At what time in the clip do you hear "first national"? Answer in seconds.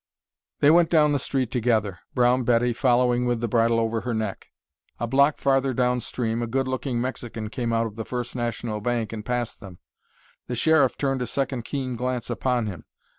8.03-8.81